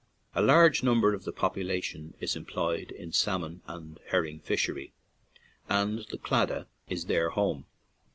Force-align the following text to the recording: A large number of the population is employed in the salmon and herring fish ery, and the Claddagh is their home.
A 0.33 0.41
large 0.41 0.81
number 0.81 1.13
of 1.13 1.25
the 1.25 1.31
population 1.31 2.15
is 2.19 2.35
employed 2.35 2.89
in 2.89 3.09
the 3.09 3.13
salmon 3.13 3.61
and 3.67 3.99
herring 4.07 4.39
fish 4.39 4.67
ery, 4.67 4.93
and 5.69 5.99
the 6.09 6.17
Claddagh 6.17 6.65
is 6.87 7.05
their 7.05 7.29
home. 7.29 7.67